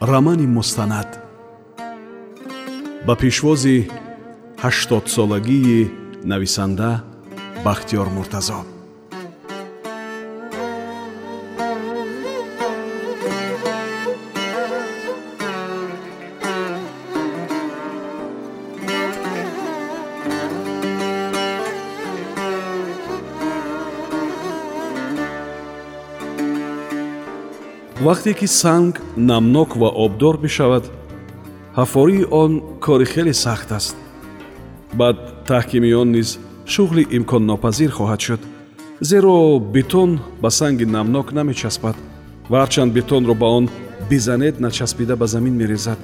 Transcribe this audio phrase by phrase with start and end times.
[0.00, 1.18] рамани мустанад
[3.06, 3.90] ба пешвози
[4.62, 5.90] ҳаштодсолагии
[6.24, 6.90] нависанда
[7.64, 8.60] бахтиёр муртазо
[28.00, 30.84] вақте ки санг намнок ва обдор бишавад
[31.76, 33.96] ҳафории он кори хеле сахт аст.
[34.94, 38.40] Баъд таҳкими он низ шуғли имконнопазир хоҳад шуд
[39.00, 41.96] зеро бетон ба санги намнок намечаспад
[42.50, 43.68] ва ҳарчанд бетонро ба он
[44.10, 45.98] бизанед начаспида ба замин мерезад.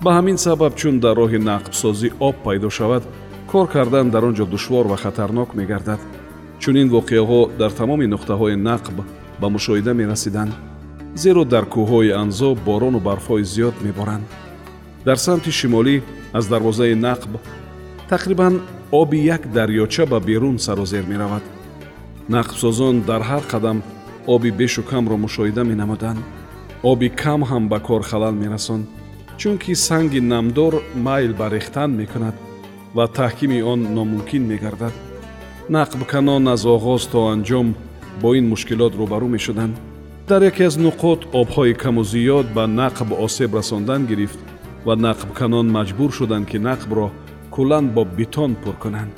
[0.00, 3.02] Ба ҳамин сабаб чун дар роҳи нақбсозӣ об пайдо шавад
[3.50, 6.00] кор кардан дар он ҷо душвор ва хатарнок мегардад.
[6.60, 8.96] Чунин воқеаҳо дар тамоми нуқтаҳои нақб
[9.40, 10.52] ба мушоҳида мерасиданд
[11.14, 14.26] зеро дар кӯҳҳои анзо борону барфҳои зиёд меборанд.
[15.04, 16.02] Дар самти шимолӣ
[16.38, 17.32] аз дарвозаи нақб
[18.10, 18.54] тақрибан
[19.00, 21.42] оби як дарёча ба берун сарозер меравад.
[22.28, 23.78] Нақбсозон дар ҳар қадам
[24.26, 26.20] оби бешу камро мушоҳида менамуданд.
[26.82, 28.86] Оби кам ҳам ба кор халал мерасонд
[29.40, 32.34] чунки санги намдор майл ба рехтан мекунад
[32.94, 34.94] ва таҳкими он номумкин мегардад.
[35.68, 37.74] Нақбканон аз оғоз то анҷом
[38.22, 39.76] бо ин мушкилот рӯбарӯ мешуданд
[40.30, 44.38] дар яке аз нуқот обҳои каму зиёд ба нақб осеб расондан гирифт
[44.86, 47.06] ва нақбканон маҷбур шуданд ки нақбро
[47.54, 49.14] куллан бо бетон пур кунанд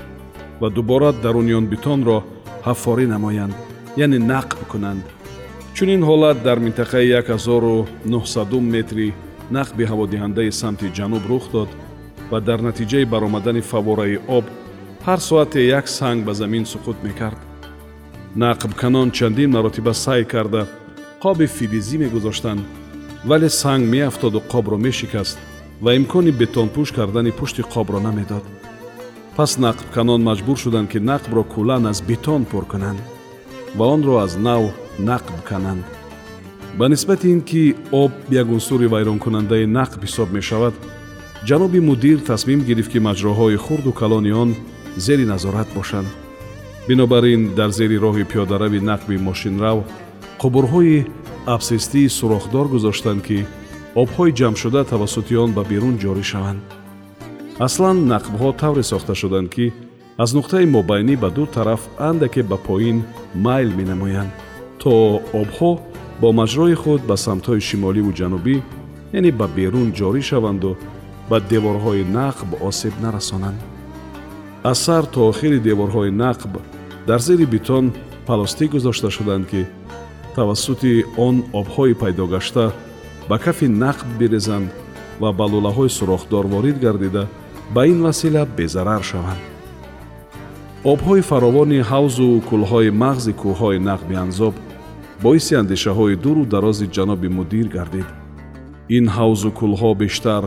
[0.61, 2.19] ва дубора даруни он бетонро
[2.67, 3.55] ҳафорӣ намоянд
[4.05, 5.05] яъне нақб кунанд.
[5.75, 7.12] Чунин ҳолат дар минтақаи
[8.06, 9.15] 1900 метри
[9.56, 11.71] нақби ҳаводиҳандаи самти ҷануб рух дод
[12.31, 14.45] ва дар натиҷаи баромадани фавораи об
[15.06, 17.41] ҳар соате як санг ба замин суқут мекард.
[18.37, 20.62] Нақбканон чандин маротиба сай карда
[21.22, 22.62] қоби филизӣ мегузоштанд
[23.28, 25.38] вале санг меафтоду қобро мешикаст
[25.84, 28.44] ва имкони бетонпӯш кардани пушти қобро намедод.
[29.37, 33.00] Пас нақбканон маҷбур шуданд ки нақбро куллан аз бетон пур кунанд
[33.77, 34.62] ва онро аз нав
[35.09, 35.84] нақб кананд.
[36.78, 40.75] Ба нисбати ин ки об як унсури вайронкунандаи нақб ҳисоб мешавад
[41.49, 44.50] ҷаноби мудир тасмим гирифт ки маҷроҳои хурду калони он
[44.97, 46.09] зери назорат бошанд.
[46.89, 49.78] Бинобар ин дар зери роҳи пиёдарави нақби мошинрав
[50.42, 51.06] қубурҳои
[51.56, 53.38] абсистии сурохдор гузоштанд ки
[54.03, 56.60] обҳои ҷамъшуда тавассути он ба берун ҷорӣ шаванд.
[57.66, 59.66] Аслан нақбҳо тавре сохта шуданд ки
[60.22, 62.98] аз нуқтаи мобайнӣ ба ду тараф андаке ба поин
[63.47, 64.32] майл менамоянд.
[64.82, 64.92] То
[65.42, 65.70] обҳо
[66.20, 68.56] бо маҷрои худ ба самтҳои шимоливу ҷанубӣ
[69.19, 70.70] яъне ба берун ҷорӣ шаванду
[71.30, 73.60] ба деворҳои нақб осеб нарасонанд.
[74.70, 76.53] Аз сар то охири деворҳои нақб
[77.09, 77.84] дар зери бетон
[78.26, 79.62] пластик гузошта шуданд ки
[80.37, 82.72] тавассути он обҳои пайдогашта
[83.28, 84.70] ба кафи нақб бирезанд
[85.20, 87.25] ва ба лӯлаҳои сурохдор ворид гардида
[87.75, 89.42] ба ин васила безарар шаванд.
[90.84, 94.54] Обҳои фаровони ҳавзу кӯлҳои мағзи кӯҳҳои нақби анзоб
[95.22, 98.09] боиси андешаҳои дуру дарози ҷаноби мудир гардид.
[98.97, 100.42] Ин ҳавзу кӯлҳо бештар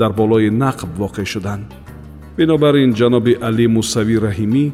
[0.00, 1.66] дар болои нақб воқеъ шуданд.
[2.36, 4.64] Бинобар ин ҷаноби алӣ мусавӣ раҳимӣ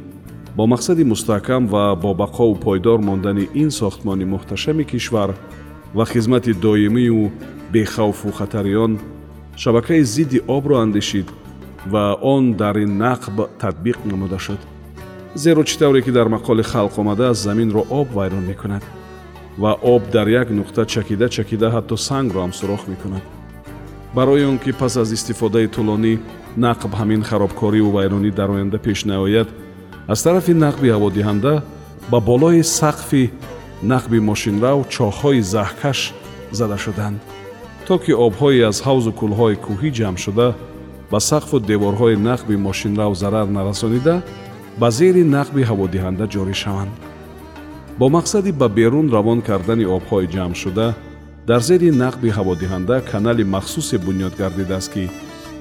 [0.57, 5.31] бо мақсади мустаҳкам ва бобақову пойдор мондани ин сохтмони муҳташами кишвар
[5.95, 7.33] ва хизмати доимию
[7.73, 8.99] бехавфу хатари он
[9.57, 11.29] шабакаи зидди обро андешид
[11.87, 14.61] ва он дар ин нақб татбиқ намуда шуд.
[15.35, 18.83] Зеро чӣ тавре ки дар мақоли халқ омадааст заминро об вайрон мекунад
[19.59, 23.23] ва об дар як нуқта чакида чакида ҳатто сангро ҳам сурох мекунад.
[24.15, 26.19] Барои он ки пас аз истифодаи тӯлонӣ
[26.57, 29.49] нақб ҳамин харобкориву вайронӣ дар оянда пеш наояд
[30.13, 31.55] аз тарафи нақби ҳаводиҳанда
[32.11, 33.25] ба болои сақфи
[33.93, 35.99] нақби мошинрав чоҳҳои заҳкаш
[36.59, 37.19] зада шуданд.
[37.87, 40.49] То ки обҳое аз ҳавзу кӯлҳои кӯҳӣ ҷамъ шуда
[41.13, 44.17] ба сақфу деворҳои нақби мошинрав зарар нарасонида
[44.81, 46.93] ба зери нақби ҳаводиҳанда ҷорӣ шаванд.
[47.99, 50.87] Бо мақсади ба берун равон кардани обҳои ҷамъшуда
[51.49, 55.05] дар зери нақби ҳаводиҳанда канали махсусе бунёд гардидааст ки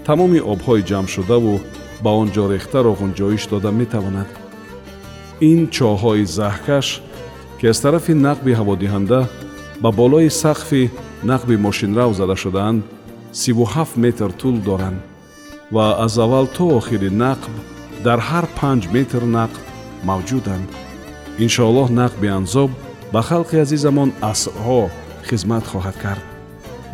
[0.08, 1.54] тамоми обҳои ҷамъшудаву
[2.04, 4.30] ба он ҷо рехтаро ғунҷоиш дода метавонад.
[5.50, 6.88] Ин чоҳҳои заҳкаш
[7.60, 9.20] ки аз тарафи нақби ҳаводиҳанда
[9.84, 10.84] ба болои сақфи
[11.32, 12.84] нақби мошинрав зада шудаанд
[13.34, 15.00] 37 метр тӯл доранд
[15.72, 17.54] ва аз аввал то охири нақб
[18.06, 19.62] дар ҳар 5 метр нақб
[20.10, 20.68] мавҷуданд.
[21.46, 22.72] Иншоаллоҳ нақби анзоб
[23.14, 24.82] ба халқи азизамон асрҳо
[25.30, 26.24] хизмат хоҳад кард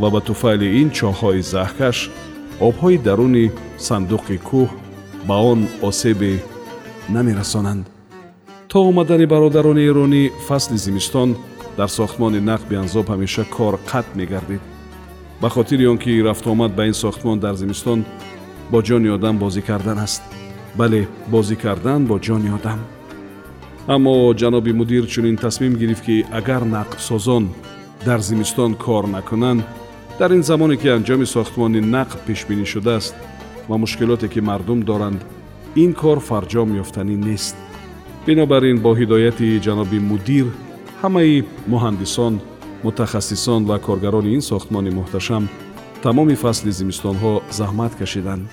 [0.01, 1.98] ва ба туфайли ин чоҳҳои заҳкаш
[2.68, 3.45] обҳои даруни
[3.88, 4.69] сандуқи кӯҳ
[5.27, 6.44] ба он осебе
[7.09, 7.85] намерасонанд
[8.68, 11.29] то омадани бародарони эронӣ фасли зимистон
[11.77, 14.62] дар сохтмони нақби анзоб ҳамеша кор қатъ мегардид
[15.41, 18.06] ба хотири он ки рафтуомад ба ин сохтмон дар зимистон
[18.71, 20.23] бо ҷони одам бозӣ кардан аст
[20.75, 22.79] бале бозӣ кардан бо ҷони одам
[23.88, 27.44] аммо ҷаноби мудир чунин тасмим гирифт ки агар нақбсозон
[28.06, 29.63] дар зимистон кор накунанд
[30.19, 33.15] дар ин замоне ки анҷоми сохтмони нақб пешбинӣ шудааст
[33.69, 35.21] ва мушкилоте ки мардум доранд
[35.75, 37.55] ин кор фарҷом ёфтанӣ нест.
[38.25, 40.45] Бинобар ин бо ҳидояти ҷаноби мудир
[41.01, 42.33] ҳамаи муҳандисон
[42.83, 45.43] мутахассисон ва коргарони ин сохтмони муҳташам
[46.03, 48.43] тамоми фасли зимистонҳо заҳмат кашиданд.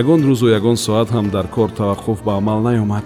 [0.00, 3.04] Ягон рӯзу ягон соат ҳам дар кор таваққуф ба амал наёмад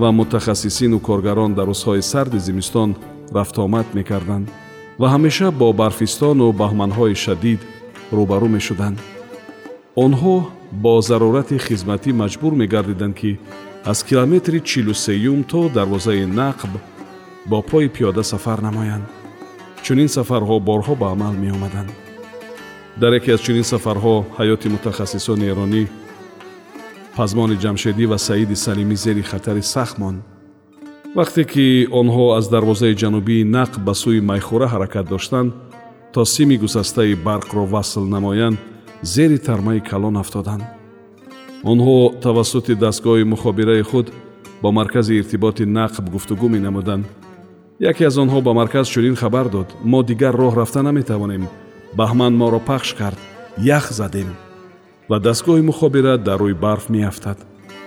[0.00, 2.90] ва мутахассисину коргарон дар рӯзҳои сарди зимистон
[3.36, 4.46] рафтуомад мекарданд
[5.00, 7.60] ва ҳамеша бо барфистону баҳманҳои шадид
[8.16, 8.98] рӯбарӯ мешуданд
[10.04, 10.36] онҳо
[10.82, 13.30] бо зарурати хизматӣ маҷбур мегардиданд ки
[13.90, 16.72] аз километри чилусеюм то дарвозаи нақб
[17.50, 19.06] бо пои пиёда сафар намоянд.
[19.84, 21.90] Чунин сафарҳо борҳо ба амал меомаданд.
[23.00, 25.82] Дар яке аз чунин сафарҳо ҳаёти мутахассисони эронӣ
[27.16, 30.20] пазмони ҷамшедӣ ва саиди салимӣ зери хатари сахт монд.
[31.18, 31.66] Вақте ки
[32.00, 35.50] онҳо аз дарвозаи ҷанубии нақб ба сӯи майхӯра ҳаракат доштанд
[36.12, 38.58] то сими гусастаи барқро васл намоянд
[39.02, 40.62] зери тармаи калон афтоданд.
[41.64, 44.12] Онҳо тавассути дастгоҳи мухобираи худ
[44.62, 47.04] бо маркази иртиботи нақб гуфтугӯ менамуданд.
[47.80, 51.48] Яке аз онҳо ба марказ чунин хабар дод мо дигар роҳ рафта наметавонем
[51.98, 53.18] баҳман моро пахш кард
[53.76, 54.28] ях задем
[55.10, 57.38] ва дастгоҳи мухобира дар рӯи барф меафтад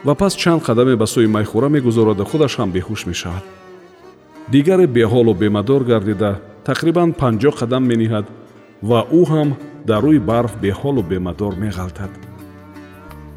[0.06, 3.44] ва пас чанд қадаме ба сӯи майхӯра мегузорода худаш ҳам беҳуш мешавад.
[4.52, 6.32] Дигаре беҳолу бемадор гардида
[6.68, 8.26] тақрибан панҷоҳ қадам мениҳад
[8.90, 9.50] ва ӯ ҳам
[9.88, 12.12] дар рӯи барф беҳолу бемадор меғалтад.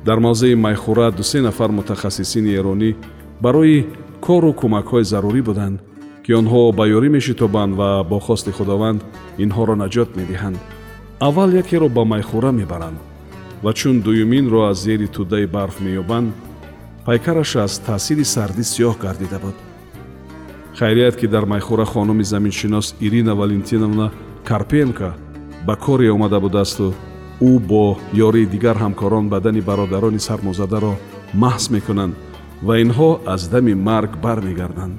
[0.07, 2.91] Дар мавзеи майхӯра дусе нафар мутахассисини эронӣ
[3.45, 3.87] барои
[4.27, 5.79] кору кӯмакҳои зарурӣ буданд
[6.25, 9.01] ки онҳо ба ёрӣ мешитобанд ва бо хости худованд
[9.45, 10.59] инҳоро наҷот медиҳанд.
[11.27, 12.99] Аввал якеро ба майхӯра мебаранд
[13.65, 16.29] ва чун дуюминро аз зери тӯдаи барф меёбанд
[17.07, 19.57] пайкараш аз таъсири сардӣ сиёҳ гардида буд.
[20.79, 24.07] Хайрият ки дар майхӯра хонуми заминшинос ирина валентиновна
[24.49, 25.09] карпенко
[25.67, 26.95] ба коре омада будаасту
[27.41, 27.85] ӯ бо
[28.27, 30.95] ёрии дигар ҳамкорон бадани бародарони сармозадаро
[31.43, 32.15] маҳз мекунанд
[32.67, 34.97] ва инҳо аз дами марг бармегарданд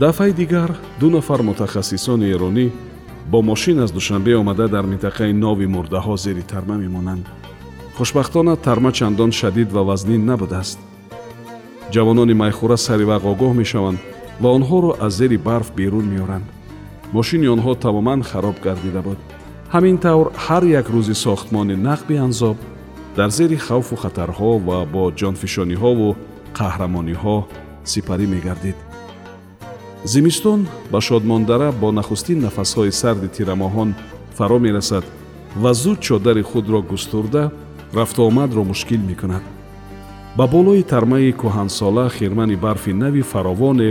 [0.00, 0.70] дафъаи дигар
[1.00, 2.66] ду нафар мутахассисони эронӣ
[3.30, 7.26] бо мошин аз душанбе омада дар минтақаи нови мурдаҳо зери тарма мемонанд
[7.96, 10.78] хушбахтона тарма чандон шадид ва вазнин набудааст.
[11.94, 13.98] Ҷавонони майхӯра саривақ огоҳ мешаванд
[14.42, 16.46] ва онҳоро аз зери барф берун меоранд
[17.12, 19.18] мошини онҳо тамоман хароб гардида буд.
[19.74, 22.56] Ҳамин тавр ҳар як рӯзи сохтмони нақби анзоб
[23.16, 26.08] дар зери хавфу хатарҳо ва бо ҷонфишониҳову
[26.58, 27.36] қаҳрамониҳо
[27.90, 28.78] сипарӣ мегардид.
[30.12, 30.60] Зимистон
[30.92, 33.90] ба шодмондара бо нахустин нафасҳои сарди тирамоҳон
[34.36, 35.04] фаро мерасад
[35.62, 37.42] ва зуд чодари худро густурда
[37.98, 39.44] рафтуомадро мушкил мекунад.
[40.36, 43.90] Ба болои тармаи кӯҳансола хирмани барфи нави фаровоне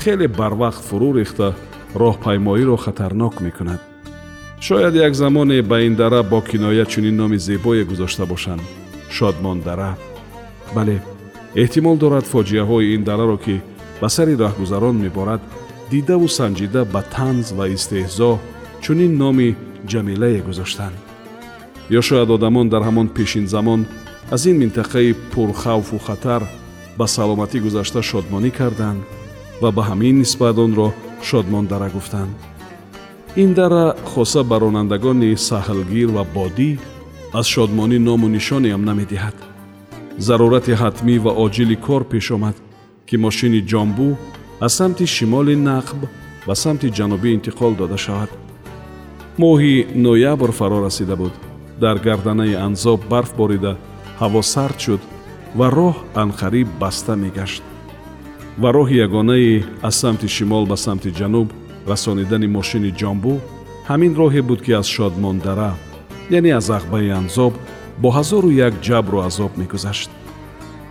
[0.00, 1.48] хеле барвақт фурӯ рехта
[1.94, 3.80] роҳпаймоиро хатарнок мекунад.
[4.60, 8.62] Шояд як замоне ба ин дара бо киноя чунин номи зебое гузошта бошанд.
[9.10, 9.96] Шодмондара
[10.74, 11.02] бале
[11.54, 13.62] эҳтимол дорад фоҷиаҳои ин дараро ки
[14.00, 15.40] ба сари раҳгузарон меборад
[15.90, 18.30] дидаву санҷида ба танз ва истеҳзо
[18.84, 19.48] чунин номи
[19.90, 20.96] ҷамилае гузоштанд.
[21.98, 23.80] Ё шояд одамон дар ҳамон пешинзамон
[24.34, 26.42] аз ин минтақаи пурхавфу хатар
[26.98, 29.00] ба саломатӣ гузашта шодмонӣ карданд
[29.62, 30.88] ва ба ҳамин нисбат онро
[31.28, 32.34] шодмондара гуфтанд
[33.36, 36.70] ин дара хоса ба ронандагони саҳлгир ва бодӣ
[37.38, 39.36] аз шодмонӣ ному нишонеам намедиҳад.
[40.26, 42.56] Зарурати ҳатмӣ ва оҷили кор пеш омад
[43.08, 44.08] ки мошини ҷомбӯ
[44.64, 46.00] аз самти шимоли нақб
[46.46, 48.30] ба самти ҷанубӣ интиқол дода шавад.
[49.42, 49.74] Моҳи
[50.06, 51.34] ноябр фаро расида буд.
[51.82, 53.72] Дар гарданаи анзоб барф борида
[54.20, 55.02] ҳаво сард шуд
[55.58, 57.62] ва роҳ анқариб баста мегашт
[58.62, 61.48] ва роҳи ягонаи аз самти шимол ба самти ҷануб
[61.90, 63.34] расонидани мошини ҷомбӯ
[63.88, 65.70] ҳамин роҳе буд ки аз шодмондара
[66.38, 67.52] яъне аз ағбаи анзоб
[68.02, 70.10] бо ҳазору як ҷабру азоб мегузашт.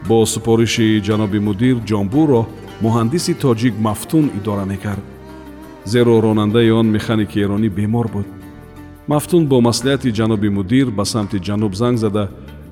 [0.08, 2.42] Бо супориши ҷаноби мудир ҷомбӯро
[2.84, 5.06] муҳандиси тоҷик мафтун идора мекард.
[5.86, 8.28] Зеро ронандаи он механики эронӣ бемор буд.
[9.08, 12.24] Мафтун бо маслиҳати ҷаноби мудир ба самти ҷануб занг зада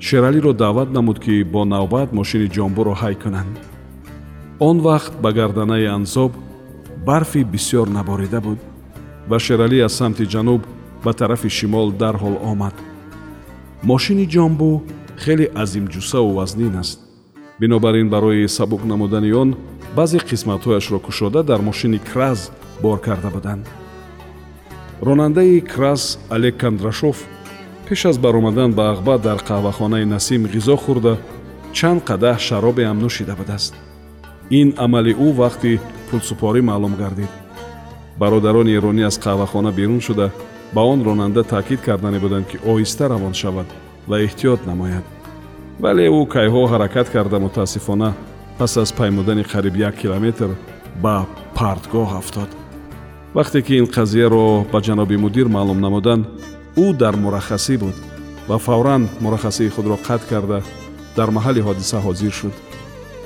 [0.08, 3.71] шералиро даъват намуд ки бо навбат мошини ҷомбуро ҳай кунанд
[4.62, 6.34] он вақт ба гарданаи анзоб
[7.06, 8.60] барфи бисьёр наборида буд
[9.28, 10.62] ва шералӣ аз самти ҷануб
[11.04, 12.76] ба тарафи шимол дарҳол омад.
[13.84, 14.84] Мошини ҷомбу
[15.24, 17.00] хеле азимҷусаву вазнин аст.
[17.60, 19.50] Бинобар ин барои сабук намудани он
[19.96, 22.52] баъзе қисматҳояшро кушода дар мошини краз
[22.84, 23.66] бор карда буданд.
[25.02, 27.18] Ронандаи крас олег кандрашов
[27.90, 31.14] пеш аз баромадан ба ағба дар қаҳвахонаи насим ғизо хӯрда
[31.74, 33.74] чанд қадаҳ шаробеам нӯшида будааст
[34.60, 35.80] ин амали ӯ вақти
[36.10, 37.32] пулсупорӣ маълум гардид.
[38.20, 40.28] Бародарони эронӣ аз қаҳвахона берун шуда
[40.76, 43.68] ба он ронанда таъкид кардане буданд ки оҳиста равон шавад
[44.10, 45.06] ва эҳтиёт намояд.
[45.84, 48.10] Вале ӯ кайҳо ҳаракат карда мутаассифона
[48.58, 50.50] пас аз паймудани қариб як километр
[51.04, 51.16] ба
[51.58, 52.50] партгоҳ афтод.
[53.38, 56.24] Вақте ки ин қазияро ба ҷаноби мудир маълум намуданд
[56.84, 57.96] ӯ дар мураххасӣ буд
[58.50, 60.60] ва фавран мураххасии худро қатъ карда
[61.18, 62.56] дар маҳалли ҳодиса ҳозир шуд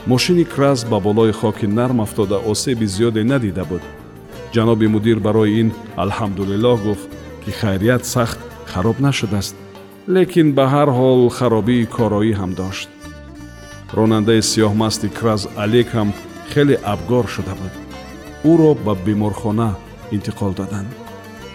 [0.08, 3.82] мошини крас ба болои хоки нарм афтода осеби зиёде надида буд.
[4.54, 5.70] Ҷаноби мудир барои ин
[6.04, 7.10] алҳамдулиллоҳ гуфт
[7.44, 8.40] ки хайрият сахт
[8.72, 9.56] хароб нашудааст.
[10.08, 12.90] Лекин ба ҳар ҳол харобии короӣ ҳам дошт.
[13.98, 16.10] Ронандаи сиёҳмасти краз алек ҳам
[16.52, 17.74] хеле абгор шуда буд.
[18.52, 19.70] Ӯро ба беморхона
[20.16, 20.92] интиқол доданд.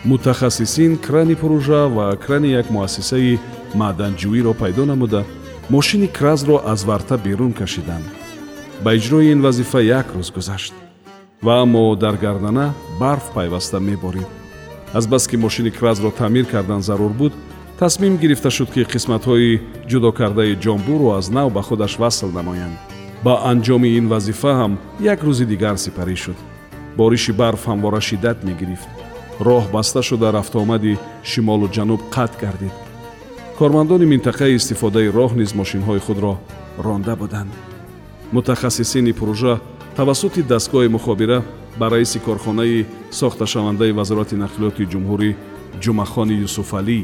[0.08, 3.38] Мутахассисин крани пурӯжа ва крани як муассисаи
[3.80, 5.20] маъданҷӯиро пайдо намуда
[5.74, 8.06] мошини кразро аз варта берун кашиданд
[8.84, 10.74] ба иҷрои ин вазифа як рӯз гузашт.
[11.42, 14.30] Ва аммо дар гардана барф пайваста меборид
[14.94, 17.32] азбаски мошини кразро таъмир кардан зарур буд
[17.78, 19.60] тасмим гирифта шуд ки қисматҳои
[19.90, 22.76] ҷудокардаи ҷомбуро аз нав ба худаш васл намоянд.
[23.24, 26.38] Ба анҷоми ин вазифа ҳам як рӯзи дигар сипарӣ шуд.
[26.96, 28.88] Бориши барф ҳамвора шиддат мегирифт.
[29.40, 30.98] Роҳ баста шуда рафтуомади
[31.30, 32.74] шимолу ҷануб қатъ гардид.
[33.58, 36.32] Кормандони минтақаи истифодаи роҳ низ мошинҳои худро
[36.84, 37.52] ронда буданд
[38.32, 39.54] мутахассисини пурӯжа
[39.96, 41.38] тавассути дастгоҳи мухобира
[41.78, 45.30] ба раиси корхонаи сохташавандаи вазорати нақлиёти ҷумҳурӣ
[45.82, 46.98] ҷумъахони юсуфалӣ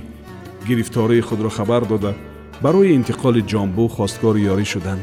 [0.68, 2.12] гирифтории худро хабар дода
[2.64, 5.02] барои интиқоли ҷомбу хостгори ёрӣ шуданд.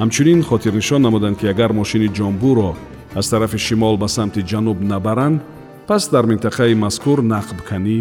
[0.00, 2.70] Ҳамчунин хотирнишон намуданд ки агар мошини ҷомбуро
[3.18, 5.40] аз тарафи шимол ба самти ҷануб набаранд
[5.88, 7.96] пас дар минтақаи мазкур нақбканӣ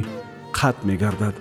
[0.57, 1.35] қатъ мегардад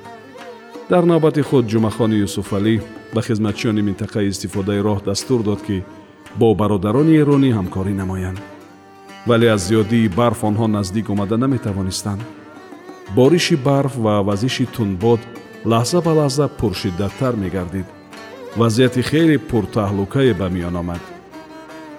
[0.91, 2.75] дар навбати худ ҷумъахони юсуфалӣ
[3.15, 5.85] ба хизматчиёни минтақаи истифодаи роҳ дастур дод ки
[6.41, 8.39] бо бародарони эронӣ ҳамкорӣ намоянд.
[9.29, 12.23] Вале аз зиёдии барф онҳо наздик омада наметавонистанд.
[13.17, 15.21] Бориши барф ва вазиши тунбод
[15.71, 17.87] лаҳза ба лаҳза пуршиддаттар мегардид.
[18.61, 21.03] Вазъияти хеле пуртаҳлукае ба миён омад.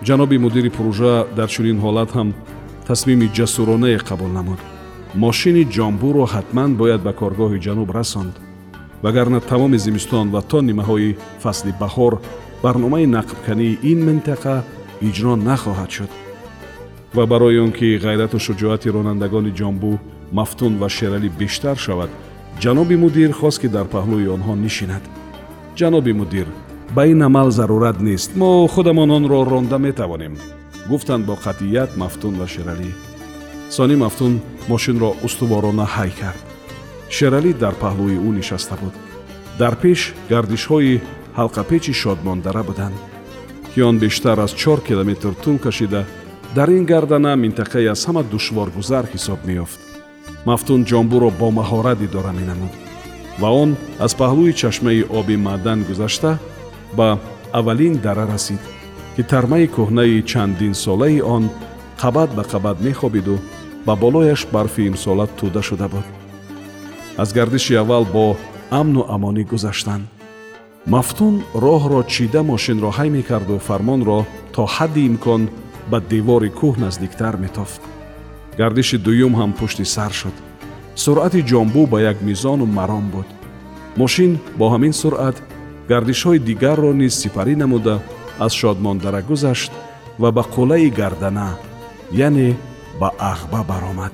[0.07, 2.29] Ҷаноби мудири пурӯжа дар чунин ҳолат ҳам
[2.87, 4.59] тасмими ҷасуронае қабул намуд.
[5.23, 8.35] Мошини ҷомбуро ҳатман бояд ба коргоҳи ҷануб расонд
[9.03, 12.13] вагарна тамоми зимистон ва то нимаҳои фасли баҳор
[12.63, 14.55] барномаи нақбкании ин минтақа
[15.07, 16.11] иҷро нахоҳад шуд.
[17.15, 19.91] Ва барои он ки ғайрату шуҷоати ронандагони ҷомбу
[20.37, 22.09] мафтун ва шералӣ бештар шавад
[22.61, 25.03] ҷаноби мудир хост ки дар паҳлӯи онҳо нишинад.
[25.79, 26.47] Ҷаноби мудир
[26.95, 28.29] ба ин амал зарурат нест.
[28.35, 30.33] Мо худамон онро ронда метавонем.
[30.89, 32.91] Гуфтанд бо қатъият мафтун ва шералӣ
[33.69, 34.33] сони мафтун
[34.71, 36.48] мошинро устуворона ҳай кард
[37.15, 38.95] шералӣ дар паҳлӯи ӯ нишаста буд.
[39.61, 39.99] Дар пеш
[40.31, 41.01] гардишҳои
[41.39, 42.97] ҳалқапечи шодмондара буданд
[43.71, 46.01] ки он бештар аз чор километр тӯл кашида
[46.57, 49.79] дар ин гардана минтақае аз ҳама душворгузар ҳисоб меёфт.
[50.45, 52.73] Мафтун ҷомбуро бо маҳорат идора менамуд
[53.41, 53.69] ва он
[54.05, 56.31] аз паҳлӯи чашмаи оби маъдан гузашта
[56.97, 57.07] ба
[57.59, 58.61] аввалин дара расид
[59.15, 61.43] ки тармаи кӯҳнаи чандинсолаи он
[62.01, 63.35] қабат ба қабат мехобиду
[63.85, 66.18] ба болояш барфи имсола тӯда шуда буд
[67.21, 68.25] аз гардиши аввал бо
[68.79, 70.05] амну амонӣ гузаштанд
[70.93, 71.35] мафтун
[71.65, 74.19] роҳро чида мошинро ҳай мекарду фармонро
[74.53, 75.41] то ҳадди имкон
[75.91, 77.81] ба девори кӯҳ наздиктар метофт.
[78.59, 80.35] Гардиши дуюм ҳам пушти сар шуд.
[81.03, 83.29] Суръати ҷомбу ба як мизону маром буд.
[84.01, 85.37] Мошин бо ҳамин суръат
[85.91, 87.95] гардишҳои дигарро низ сипарӣ намуда
[88.45, 89.71] аз шодмондара гузашт
[90.21, 91.49] ва ба қулаи гардана
[92.27, 92.49] яъне
[92.99, 94.13] ба ағба баромад